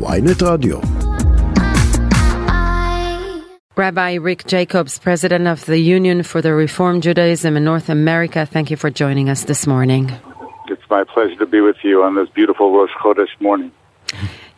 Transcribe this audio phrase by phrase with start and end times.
[0.00, 0.78] ויינט רדיו.
[3.78, 8.72] Rabbi Rick Jacobs, President of the Union for the Reform Judaism in North America, thank
[8.72, 10.10] you for joining us this morning.
[10.66, 13.70] It's my pleasure to be with you on this beautiful Rosh Chodesh morning.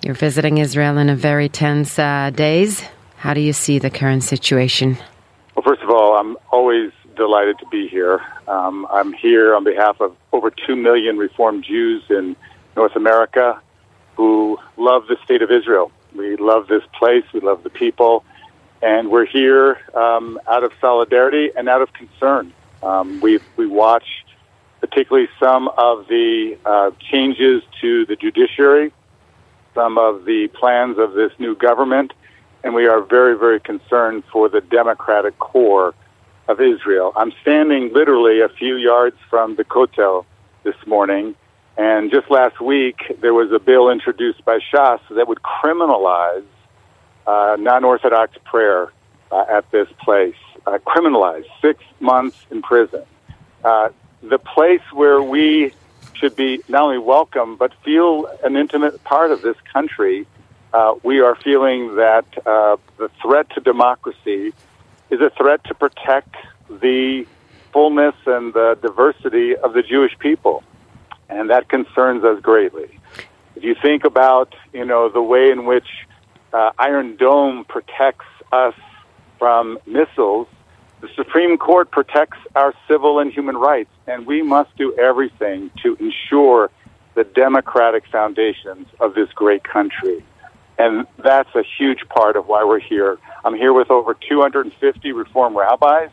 [0.03, 2.83] You're visiting Israel in a very tense uh, days.
[3.19, 4.97] How do you see the current situation?
[5.55, 8.23] Well, first of all, I'm always delighted to be here.
[8.49, 12.35] Um, I'm here on behalf of over 2 million Reformed Jews in
[12.75, 13.61] North America
[14.16, 15.92] who love the state of Israel.
[16.16, 18.24] We love this place, we love the people,
[18.82, 22.54] and we're here um, out of solidarity and out of concern.
[22.84, 24.06] Um, we we watch
[24.80, 28.92] particularly some of the uh, changes to the judiciary,
[29.74, 32.14] some of the plans of this new government,
[32.64, 35.94] and we are very, very concerned for the democratic core
[36.48, 37.12] of Israel.
[37.16, 40.26] I'm standing literally a few yards from the Kotel
[40.64, 41.36] this morning,
[41.78, 46.46] and just last week there was a bill introduced by Shas that would criminalize
[47.28, 48.92] uh, non-Orthodox prayer
[49.32, 50.78] uh, at this place, uh,
[51.62, 53.04] six months in prison.
[53.64, 53.90] Uh,
[54.22, 55.74] the place where we
[56.14, 60.26] should be not only welcome but feel an intimate part of this country.
[60.74, 64.54] Uh, we are feeling that uh, the threat to democracy
[65.10, 66.36] is a threat to protect
[66.70, 67.26] the
[67.72, 70.64] fullness and the diversity of the Jewish people,
[71.30, 73.00] and that concerns us greatly.
[73.56, 75.88] If you think about, you know, the way in which
[76.54, 78.74] uh, Iron Dome protects us
[79.40, 80.48] from missiles,
[81.02, 85.96] the Supreme Court protects our civil and human rights, and we must do everything to
[86.00, 86.70] ensure
[87.16, 90.24] the democratic foundations of this great country.
[90.78, 93.18] And that's a huge part of why we're here.
[93.46, 96.10] I'm here with over 250 Reform rabbis.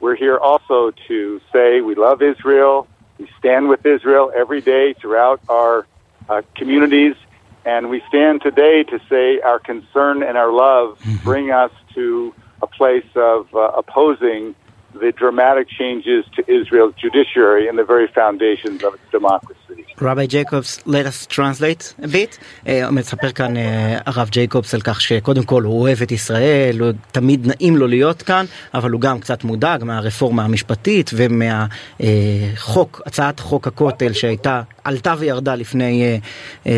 [0.00, 2.86] We're here also to say we love Israel.
[3.24, 5.86] We stand with Israel every day throughout our
[6.28, 7.16] uh, communities.
[7.64, 12.66] And we stand today to say our concern and our love bring us to a
[12.66, 14.54] place of uh, opposing
[14.92, 19.58] the dramatic changes to Israel's judiciary and the very foundations of its democracy.
[20.02, 22.38] רבי ג'ייקובס, let us translate a bit.
[22.64, 23.60] Uh, מספר כאן uh,
[24.06, 28.22] הרב ג'ייקובס על כך שקודם כל הוא אוהב את ישראל, הוא תמיד נעים לו להיות
[28.22, 28.44] כאן,
[28.74, 36.18] אבל הוא גם קצת מודאג מהרפורמה המשפטית ומהחוק, הצעת חוק הכותל שהייתה, עלתה וירדה לפני
[36.64, 36.68] uh,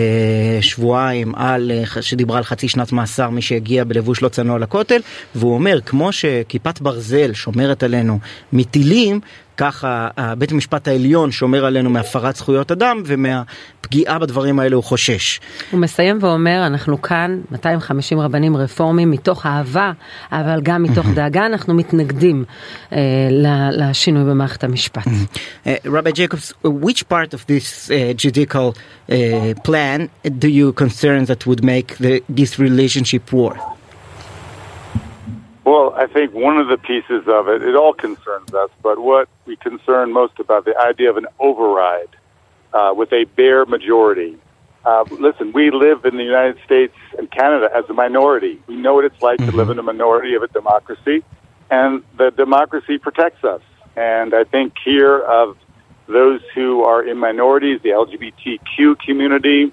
[0.60, 5.00] שבועיים, על, שדיברה על חצי שנת מאסר מי שהגיע בלבוש לא צנוע לכותל,
[5.34, 8.18] והוא אומר, כמו שכיפת ברזל שומרת עלינו
[8.52, 9.20] מטילים,
[9.56, 10.08] ככה
[10.38, 15.40] בית המשפט העליון שומר עלינו מהפרת זכויות אדם ומהפגיעה בדברים האלה הוא חושש.
[15.70, 19.92] הוא מסיים ואומר, אנחנו כאן 250 רבנים רפורמים מתוך אהבה,
[20.32, 22.44] אבל גם מתוך דאגה, אנחנו מתנגדים
[22.90, 22.94] uh,
[23.72, 25.06] לשינוי במערכת המשפט.
[25.86, 28.74] רבי ג'ייקובס, which part of this uh, judicial
[29.08, 29.12] uh,
[29.68, 33.75] plan do you concern that would make the, this relationship work?
[35.66, 39.28] Well, I think one of the pieces of it, it all concerns us, but what
[39.46, 42.14] we concern most about the idea of an override
[42.72, 44.38] uh, with a bare majority.
[44.84, 48.62] Uh, listen, we live in the United States and Canada as a minority.
[48.68, 49.50] We know what it's like mm-hmm.
[49.50, 51.24] to live in a minority of a democracy,
[51.68, 53.62] and the democracy protects us.
[53.96, 55.56] And I think here of
[56.06, 59.72] those who are in minorities, the LGBTQ community,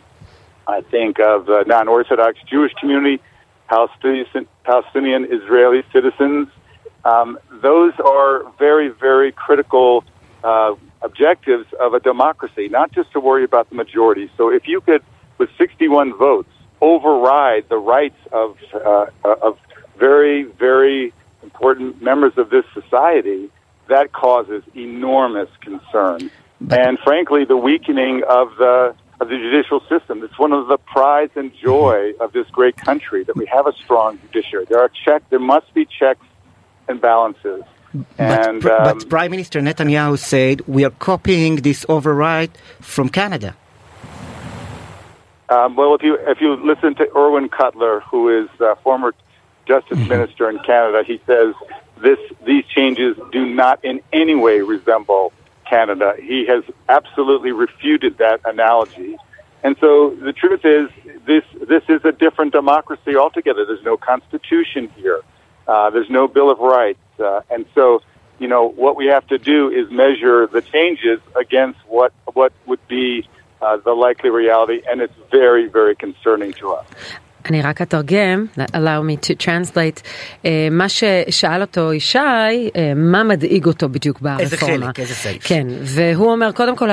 [0.66, 3.22] I think of the non Orthodox Jewish community,
[3.68, 6.48] Palestinian, Palestinian Israeli citizens.
[7.06, 10.04] Um, those are very, very critical
[10.44, 14.30] uh, objectives of a democracy, not just to worry about the majority.
[14.38, 15.04] So if you could,
[15.38, 16.50] with 61 votes,
[16.82, 19.58] override the rights of, uh, of
[19.98, 23.50] very, very important members of this society,
[23.90, 26.32] that causes enormous concern.
[26.72, 30.24] And frankly, the weakening of the of the judicial system.
[30.24, 33.74] It's one of the prides and joy of this great country that we have a
[33.74, 34.66] strong judiciary.
[34.70, 35.30] There are check.
[35.30, 36.26] There must be checks
[36.88, 37.64] and balances.
[38.18, 43.56] And, but, um, but Prime Minister Netanyahu said we are copying this override from Canada.
[45.50, 49.14] Um, well, if you if you listen to Irwin Cotler, who is a former
[49.68, 51.54] Justice Minister in Canada, he says
[52.02, 55.32] this these changes do not in any way resemble
[55.70, 56.14] Canada.
[56.20, 59.18] He has absolutely refuted that analogy.
[59.64, 60.90] And so the truth is,
[61.26, 63.66] this this is a different democracy altogether.
[63.66, 65.22] There's no constitution here.
[65.68, 68.02] Uh, there's no Bill of Rights, uh, and so
[68.40, 72.86] you know what we have to do is measure the changes against what what would
[72.90, 73.26] be
[73.62, 76.86] uh, the likely reality, and it's very very concerning to us.
[77.50, 82.18] אני רק אתרגם, allow me to translate, uh, מה ששאל אותו ישי,
[82.68, 84.44] uh, מה מדאיג אותו בדיוק ברפורמה.
[84.44, 85.48] איזה חלק, איזה סעיף.
[85.48, 86.90] כן, והוא אומר, קודם כל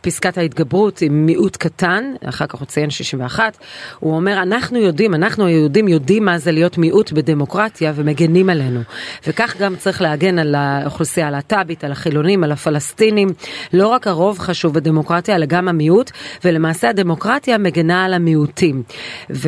[0.00, 3.56] פסקת ההתגברות עם מיעוט קטן, אחר כך הוא ציין 61,
[4.00, 8.80] הוא אומר, אנחנו יודעים, אנחנו היהודים יודעים מה זה להיות מיעוט בדמוקרטיה ומגנים עלינו.
[9.26, 13.28] וכך גם צריך להגן על האוכלוסייה הלהט"בית, על החילונים, על הפלסטינים.
[13.72, 16.10] לא רק הרוב חשוב בדמוקרטיה, אלא גם המיעוט,
[16.44, 18.82] ולמעשה הדמוקרטיה מגנה על המיעוטים.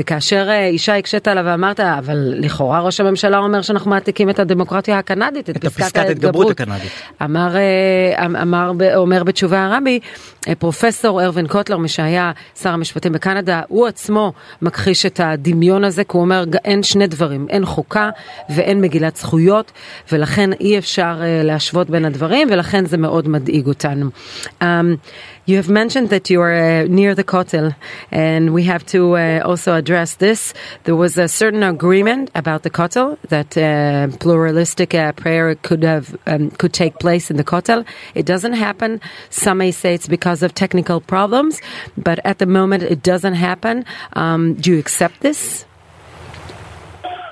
[0.08, 5.50] וכאשר ישי הקשית עליו ואמרת, אבל לכאורה ראש הממשלה אומר שאנחנו מעתיקים את הדמוקרטיה הקנדית,
[5.50, 6.92] את, את פסקת ההתגברות הקנדית.
[7.24, 7.56] אמר,
[8.42, 10.00] אמר, אומר בתשובה הרבי,
[10.58, 12.32] פרופסור ארווין קוטלר, מי שהיה
[12.62, 14.32] שר המשפטים בקנדה, הוא עצמו
[14.62, 18.10] מכחיש את הדמיון הזה, כי הוא אומר, אין שני דברים, אין חוקה
[18.50, 19.72] ואין מגילת זכויות,
[20.12, 24.10] ולכן אי אפשר להשוות בין הדברים, ולכן זה מאוד מדאיג אותנו.
[24.60, 24.64] Um,
[25.52, 27.66] You have mentioned that you are uh, near the Kotel,
[28.12, 30.54] and we have to uh, also address this.
[30.84, 36.50] There was a certain agreement about the Kotel that uh, pluralistic prayer could have um,
[36.50, 37.84] could take place in the Kotel.
[38.14, 39.00] It doesn't happen.
[39.30, 41.60] Some may say it's because of technical problems,
[41.96, 43.84] but at the moment it doesn't happen.
[44.14, 45.64] Um, do you accept this?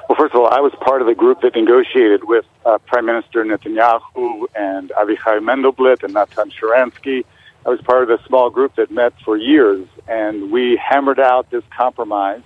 [0.08, 3.06] Well, first of all, I was part of the group that negotiated with uh, Prime
[3.06, 7.24] Minister Netanyahu and Avichai Mendelblit and Natan Sharansky
[7.66, 11.50] I was part of a small group that met for years, and we hammered out
[11.50, 12.42] this compromise.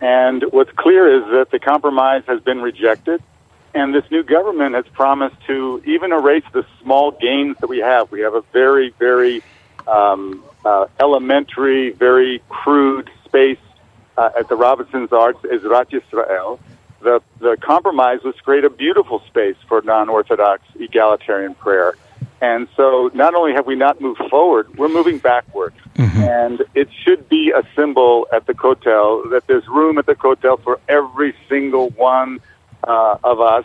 [0.00, 3.22] And what's clear is that the compromise has been rejected,
[3.74, 8.10] and this new government has promised to even erase the small gains that we have.
[8.10, 9.42] We have a very, very
[9.86, 13.58] um, uh, elementary, very crude space
[14.16, 16.58] uh, at the Robinson's Arch, Ezrat Yisrael.
[17.00, 21.94] The, the compromise was to create a beautiful space for non Orthodox egalitarian prayer.
[22.40, 25.74] And so not only have we not moved forward, we're moving backward.
[25.96, 26.20] Mm-hmm.
[26.20, 30.62] And it should be a symbol at the Kotel that there's room at the Kotel
[30.62, 32.40] for every single one
[32.84, 33.64] uh, of us.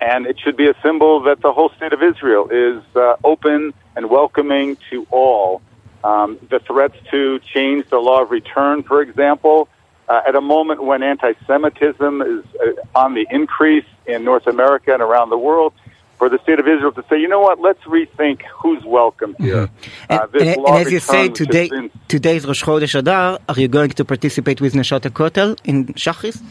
[0.00, 3.72] And it should be a symbol that the whole state of Israel is uh, open
[3.96, 5.62] and welcoming to all.
[6.02, 9.68] Um, the threats to change the law of return, for example,
[10.06, 14.92] uh, at a moment when anti Semitism is uh, on the increase in North America
[14.92, 15.72] and around the world,
[16.18, 19.66] for the state of Israel to say, you know what, let's rethink who's welcome here.
[19.66, 20.12] Mm-hmm.
[20.12, 21.90] Uh, and, and, and as you say, today, been...
[22.08, 26.42] today's Rosh Chodesh Adar, are you going to participate with Neshot Kotel in Shachris?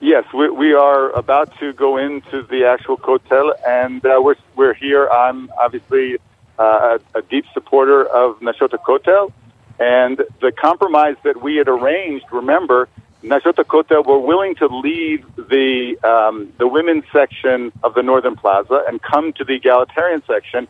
[0.00, 4.72] Yes, we, we, are about to go into the actual Kotel, and uh, we're, we're
[4.72, 5.06] here.
[5.08, 6.16] I'm obviously
[6.58, 9.30] uh, a, a, deep supporter of Neshot Kotel,
[9.78, 12.88] and the compromise that we had arranged, remember,
[13.22, 18.82] Neshot HaKotel were willing to leave the um, the women's section of the Northern Plaza
[18.88, 20.66] and come to the egalitarian section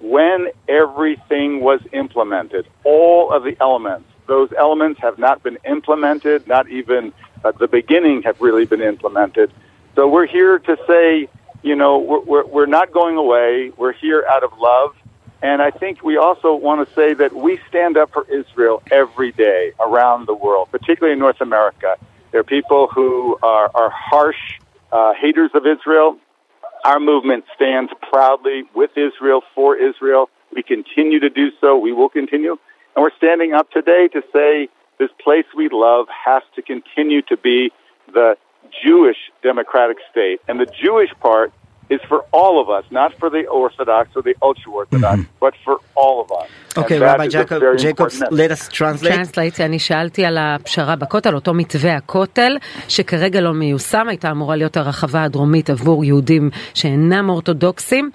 [0.00, 2.66] when everything was implemented.
[2.84, 6.48] All of the elements, those elements have not been implemented.
[6.48, 7.12] Not even
[7.44, 9.52] at the beginning have really been implemented.
[9.94, 11.28] So we're here to say,
[11.62, 13.72] you know, we're, we're, we're not going away.
[13.76, 14.94] We're here out of love.
[15.42, 19.32] And I think we also want to say that we stand up for Israel every
[19.32, 21.96] day around the world, particularly in North America.
[22.30, 24.60] There are people who are, are harsh
[24.92, 26.18] uh, haters of Israel.
[26.84, 30.28] Our movement stands proudly with Israel, for Israel.
[30.54, 31.76] We continue to do so.
[31.76, 32.58] We will continue.
[32.94, 37.36] And we're standing up today to say this place we love has to continue to
[37.36, 37.72] be
[38.12, 38.36] the
[38.84, 40.40] Jewish democratic state.
[40.48, 41.52] And the Jewish part
[41.94, 45.44] is for all of us, not for the Orthodox or the ultra Orthodox, mm-hmm.
[45.44, 46.48] but for all of us.
[46.76, 49.12] Okay, Rabbi Jacob, Jacobs, let us translate.
[49.12, 52.56] Translate, אני שאלתי על הפשרה בכותל, אותו מתווה הכותל,
[52.88, 58.10] שכרגע לא מיושם, הייתה אמורה להיות הרחבה הדרומית עבור יהודים שאינם אורתודוקסים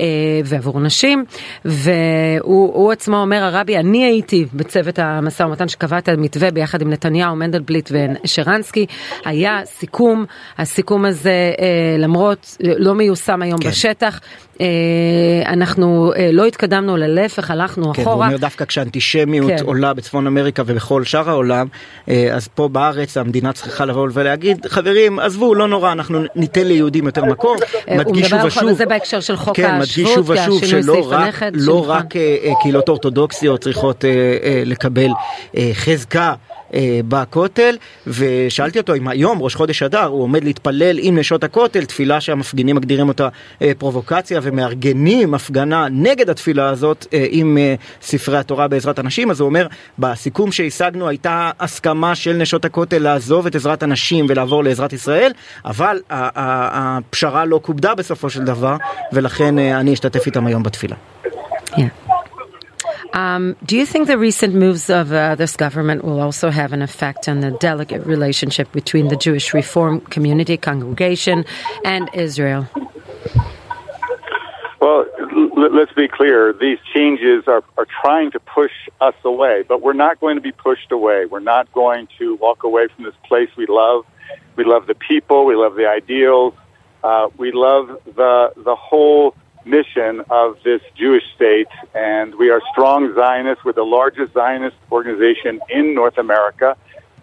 [0.00, 0.04] אה,
[0.44, 1.24] ועבור נשים,
[1.64, 7.36] והוא עצמו אומר, הרבי, אני הייתי בצוות המשא ומתן שקבע את המתווה ביחד עם נתניהו,
[7.36, 8.86] מנדלבליט ושרנסקי,
[9.24, 10.24] היה סיכום,
[10.58, 13.70] הסיכום הזה אה, למרות לא מיושם, מיושם היום כן.
[13.70, 14.20] בשטח.
[15.46, 18.14] אנחנו לא התקדמנו ללהפך, הלכנו כן, אחורה.
[18.16, 19.64] הוא אומר דווקא כשאנטישמיות כן.
[19.64, 21.66] עולה בצפון אמריקה ובכל שאר העולם,
[22.32, 27.24] אז פה בארץ המדינה צריכה לבוא ולהגיד, חברים, עזבו, לא נורא, אנחנו ניתן ליהודים יותר
[27.24, 27.56] מקום.
[27.96, 32.14] מדגיש שוב ושוב, זה בהקשר של חוק כן, מדגיש שוב ושוב שלא רק, לא רק
[32.62, 34.04] קהילות אורתודוקסיות צריכות
[34.66, 35.10] לקבל
[35.72, 36.34] חזקה.
[37.08, 42.20] בכותל ושאלתי אותו אם היום ראש חודש אדר הוא עומד להתפלל עם נשות הכותל תפילה
[42.20, 43.28] שהמפגינים מגדירים אותה
[43.78, 47.58] פרובוקציה ומארגנים הפגנה נגד התפילה הזאת עם
[48.02, 49.66] ספרי התורה בעזרת הנשים אז הוא אומר
[49.98, 55.32] בסיכום שהשגנו הייתה הסכמה של נשות הכותל לעזוב את עזרת הנשים ולעבור לעזרת ישראל
[55.64, 58.76] אבל הפשרה לא כובדה בסופו של דבר
[59.12, 60.96] ולכן אני אשתתף איתם היום בתפילה.
[61.70, 61.99] Yeah.
[63.12, 66.82] Um, do you think the recent moves of uh, this government will also have an
[66.82, 71.44] effect on the delicate relationship between the Jewish Reform community, congregation,
[71.84, 72.68] and Israel?
[74.80, 75.04] Well,
[75.56, 76.54] let's be clear.
[76.54, 80.52] These changes are, are trying to push us away, but we're not going to be
[80.52, 81.26] pushed away.
[81.26, 84.06] We're not going to walk away from this place we love.
[84.56, 85.44] We love the people.
[85.44, 86.54] We love the ideals.
[87.04, 93.14] Uh, we love the the whole mission of this Jewish state, and we are strong
[93.14, 93.64] Zionists.
[93.64, 96.76] We're the largest Zionist organization in North America.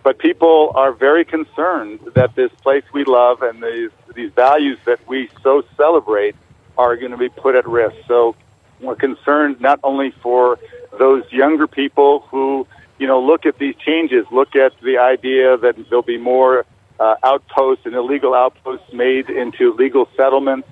[0.04, 5.00] But people are very concerned that this place we love and these these values that
[5.08, 6.36] we so celebrate
[6.78, 7.96] are going to be put at risk.
[8.08, 8.36] So
[8.80, 10.60] we're concerned not only for
[10.98, 12.68] those younger people who,
[13.00, 16.66] you know, look at these changes, look at the idea that there'll be more
[17.00, 20.68] uh, outposts and illegal outposts made into legal settlements.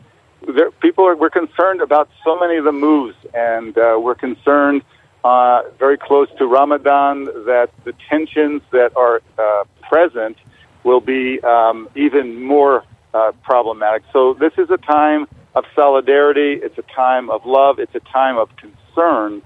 [0.48, 4.84] There, people are, we're concerned about so many of the moves, and uh, we're concerned
[5.24, 10.38] uh, very close to Ramadan that the tensions that are uh, present
[10.84, 12.84] will be um, even more
[13.14, 14.04] uh, problematic.
[14.14, 16.60] So this is a time of solidarity.
[16.62, 17.80] It's a time of love.
[17.80, 19.42] It's a time of concern,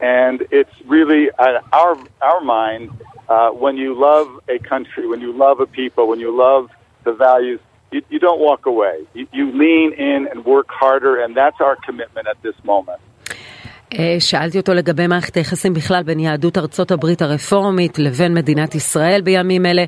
[0.00, 2.90] and it's really uh, our our mind
[3.28, 6.68] uh, when you love a country, when you love a people, when you love
[7.04, 7.60] the values.
[7.92, 9.06] You, you don't walk away.
[9.14, 13.00] You, you lean in and work harder, and that's our commitment at this moment.
[13.98, 19.20] אה, שאלתי אותו לגבי מערכת היחסים בכלל בין יהדות ארצות הברית הרפורמית לבין מדינת ישראל
[19.20, 19.84] בימים אלה,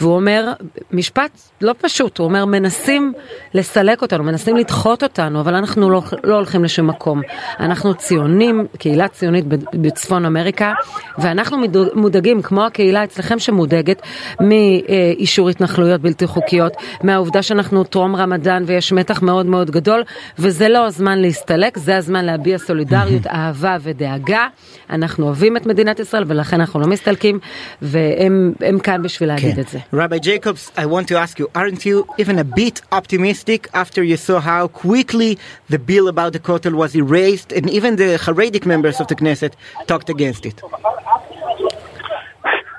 [0.00, 0.52] והוא אומר
[0.92, 1.30] משפט
[1.60, 3.12] לא פשוט, הוא אומר מנסים
[3.54, 7.20] לסלק אותנו, מנסים לדחות אותנו, אבל אנחנו לא, לא הולכים לשום מקום.
[7.60, 9.44] אנחנו ציונים, קהילה ציונית
[9.74, 10.72] בצפון אמריקה,
[11.18, 11.56] ואנחנו
[11.94, 14.02] מודאגים, כמו הקהילה אצלכם שמודאגת,
[14.40, 20.02] מאישור התנחלויות בלתי חוקיות, מהעובדה שאנחנו טרום רמדאן ויש מתח מאוד מאוד גדול,
[20.38, 23.26] וזה לא הזמן להסתלק, זה הזמן להביע סולידריות.
[23.43, 24.47] אהבה ודאגה.
[24.89, 27.39] אנחנו אוהבים את מדינת ישראל ולכן אנחנו לא מסתלקים,
[27.81, 29.79] והם כאן בשביל להגיד את זה.
[29.93, 34.17] Rabbi Jacobs, I want to ask you, aren't you even a bit optimistic after you
[34.17, 35.37] saw how quickly
[35.69, 39.53] the bill about the Kotel was erased and even the Haredic members of the Knesset
[39.87, 40.57] talked against it?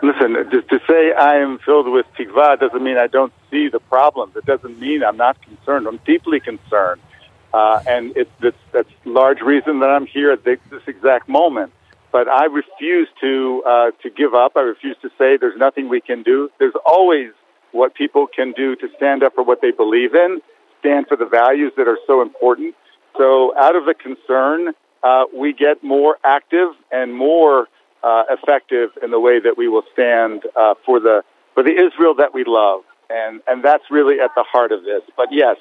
[0.02, 0.30] Listen,
[0.72, 4.32] to say I am filled with tikva doesn't mean I don't see the problems.
[4.40, 5.86] It doesn't mean I'm not concerned.
[5.90, 7.00] I'm deeply concerned.
[7.55, 11.71] Uh, and it's, it's, that's large reason that I'm here at this, this exact moment.
[12.11, 14.53] But I refuse to uh, to give up.
[14.57, 16.49] I refuse to say there's nothing we can do.
[16.59, 17.31] There's always
[17.71, 20.41] what people can do to stand up for what they believe in,
[20.79, 22.75] stand for the values that are so important.
[23.17, 27.67] So, out of the concern, uh, we get more active and more
[28.03, 32.15] uh, effective in the way that we will stand uh, for the for the Israel
[32.15, 35.03] that we love, and and that's really at the heart of this.
[35.15, 35.55] But yes,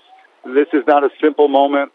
[0.46, 1.92] this is not a simple moment,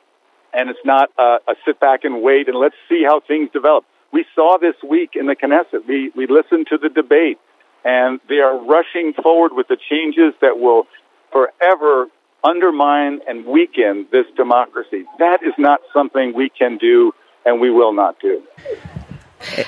[0.53, 3.85] and it's not a, a sit back and wait and let's see how things develop.
[4.11, 5.87] We saw this week in the Knesset.
[5.87, 7.37] We, we listened to the debate,
[7.85, 10.87] and they are rushing forward with the changes that will
[11.31, 12.07] forever
[12.43, 15.05] undermine and weaken this democracy.
[15.19, 17.13] That is not something we can do
[17.45, 18.41] and we will not do.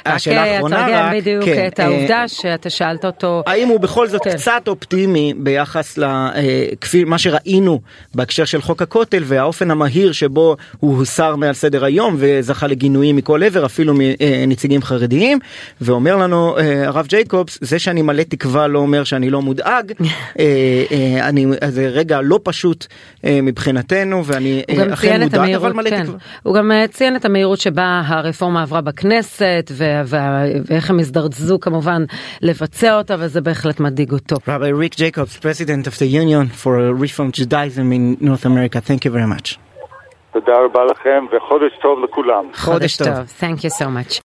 [0.05, 4.33] השאלה האחרונה רק, בדיוק כן, את העובדה שאתה שאלת אותו, האם הוא בכל זאת כן.
[4.33, 7.81] קצת אופטימי ביחס לכפי מה שראינו
[8.15, 13.43] בהקשר של חוק הכותל והאופן המהיר שבו הוא הוסר מעל סדר היום וזכה לגינויים מכל
[13.43, 15.39] עבר אפילו מנציגים חרדיים
[15.81, 19.91] ואומר לנו הרב ג'ייקובס זה שאני מלא תקווה לא אומר שאני לא מודאג
[21.29, 22.87] אני זה רגע לא פשוט
[23.23, 24.63] מבחינתנו ואני
[24.93, 26.03] אכן מודאג אבל מלא כן.
[26.03, 26.17] תקווה.
[26.43, 29.60] הוא גם ציין את המהירות שבה הרפורמה עברה בכנסת.
[30.67, 32.03] ואיך הם הזדרזו כמובן
[32.41, 34.35] לבצע אותה וזה בהחלט מדאיג אותו.
[34.35, 39.11] Rabbi Rick Jacobs, President of the Union for Reform Judaism in North America, thank you
[39.11, 39.57] very much.
[40.33, 42.43] תודה רבה לכם וחודש טוב לכולם.
[42.53, 43.07] חודש טוב.
[43.39, 44.13] Thank you so much.